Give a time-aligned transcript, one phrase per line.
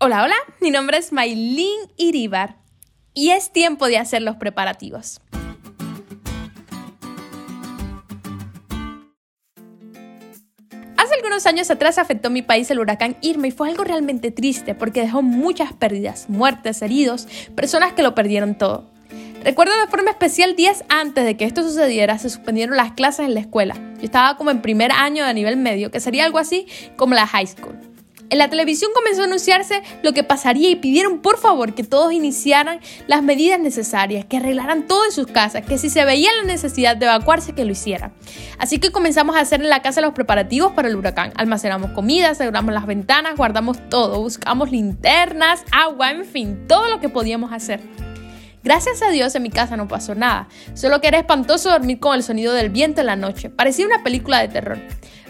[0.00, 2.54] Hola, hola, mi nombre es Maylin Iribar
[3.14, 5.20] y es tiempo de hacer los preparativos.
[10.96, 14.76] Hace algunos años atrás afectó mi país el huracán Irma y fue algo realmente triste
[14.76, 17.26] porque dejó muchas pérdidas, muertes, heridos,
[17.56, 18.88] personas que lo perdieron todo.
[19.42, 23.34] Recuerdo de forma especial días antes de que esto sucediera se suspendieron las clases en
[23.34, 23.74] la escuela.
[23.96, 27.26] Yo estaba como en primer año de nivel medio, que sería algo así como la
[27.26, 27.77] high school.
[28.30, 32.12] En la televisión comenzó a anunciarse lo que pasaría y pidieron por favor que todos
[32.12, 36.44] iniciaran las medidas necesarias, que arreglaran todo en sus casas, que si se veía la
[36.44, 38.12] necesidad de evacuarse, que lo hicieran.
[38.58, 41.32] Así que comenzamos a hacer en la casa los preparativos para el huracán.
[41.36, 47.08] Almacenamos comida, cerramos las ventanas, guardamos todo, buscamos linternas, agua, en fin, todo lo que
[47.08, 48.07] podíamos hacer.
[48.64, 52.14] Gracias a Dios en mi casa no pasó nada, solo que era espantoso dormir con
[52.14, 54.78] el sonido del viento en la noche, parecía una película de terror.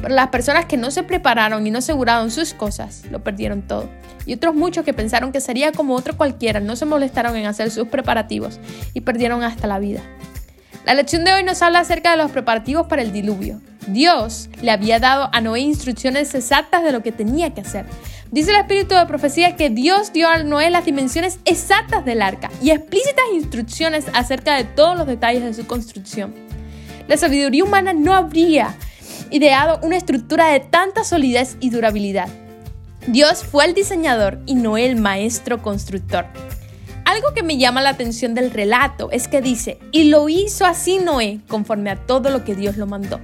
[0.00, 3.88] Pero las personas que no se prepararon y no aseguraron sus cosas, lo perdieron todo.
[4.26, 7.70] Y otros muchos que pensaron que sería como otro cualquiera, no se molestaron en hacer
[7.70, 8.60] sus preparativos
[8.94, 10.02] y perdieron hasta la vida.
[10.84, 13.60] La lección de hoy nos habla acerca de los preparativos para el diluvio.
[13.86, 17.86] Dios le había dado a Noé instrucciones exactas de lo que tenía que hacer.
[18.30, 22.50] Dice el espíritu de profecía que Dios dio a Noé las dimensiones exactas del arca
[22.60, 26.34] y explícitas instrucciones acerca de todos los detalles de su construcción.
[27.06, 28.74] La sabiduría humana no habría
[29.30, 32.28] ideado una estructura de tanta solidez y durabilidad.
[33.06, 36.26] Dios fue el diseñador y no el maestro constructor.
[37.04, 40.98] Algo que me llama la atención del relato es que dice, y lo hizo así
[40.98, 43.20] Noé conforme a todo lo que Dios lo mandó.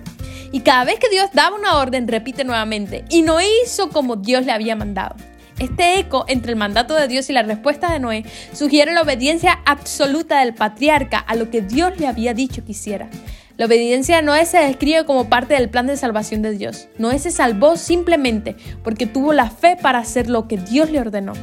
[0.53, 4.45] Y cada vez que Dios daba una orden, repite nuevamente, y Noé hizo como Dios
[4.45, 5.17] le había mandado.
[5.59, 9.61] Este eco entre el mandato de Dios y la respuesta de Noé sugiere la obediencia
[9.65, 13.09] absoluta del patriarca a lo que Dios le había dicho que hiciera.
[13.57, 16.89] La obediencia de Noé se describe como parte del plan de salvación de Dios.
[16.99, 21.35] Noé se salvó simplemente porque tuvo la fe para hacer lo que Dios le ordenó.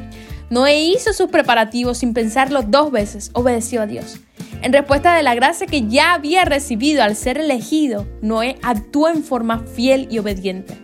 [0.49, 4.19] Noé hizo sus preparativos sin pensarlo dos veces, obedeció a Dios.
[4.61, 9.23] En respuesta de la gracia que ya había recibido al ser elegido, Noé actuó en
[9.23, 10.77] forma fiel y obediente.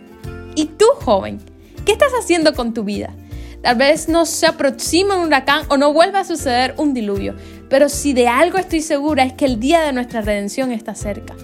[0.54, 1.38] ¿Y tú, joven?
[1.84, 3.14] ¿Qué estás haciendo con tu vida?
[3.62, 7.34] Tal vez no se aproxima un huracán o no vuelva a suceder un diluvio,
[7.68, 11.34] pero si de algo estoy segura es que el día de nuestra redención está cerca.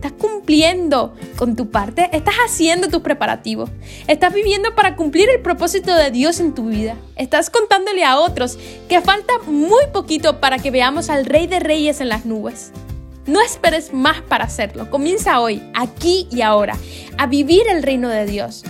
[0.00, 2.08] ¿Estás cumpliendo con tu parte?
[2.14, 3.68] ¿Estás haciendo tus preparativos?
[4.06, 6.96] ¿Estás viviendo para cumplir el propósito de Dios en tu vida?
[7.16, 8.58] ¿Estás contándole a otros
[8.88, 12.72] que falta muy poquito para que veamos al Rey de Reyes en las nubes?
[13.26, 14.88] No esperes más para hacerlo.
[14.88, 16.78] Comienza hoy, aquí y ahora,
[17.18, 18.64] a vivir el reino de Dios.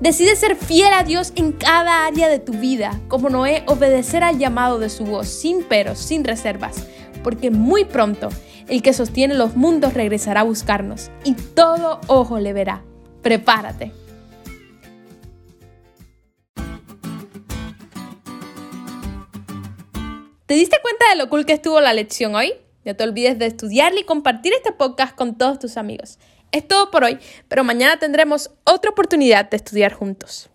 [0.00, 4.38] Decide ser fiel a Dios en cada área de tu vida, como Noé, obedecer al
[4.38, 6.86] llamado de su voz, sin peros, sin reservas,
[7.22, 8.30] porque muy pronto
[8.70, 12.82] el que sostiene los mundos regresará a buscarnos y todo ojo le verá.
[13.20, 13.92] Prepárate.
[20.46, 22.54] ¿Te diste cuenta de lo cool que estuvo la lección hoy?
[22.84, 26.18] No te olvides de estudiarla y compartir este podcast con todos tus amigos.
[26.52, 30.48] Es todo por hoy, pero mañana tendremos otra oportunidad de estudiar juntos.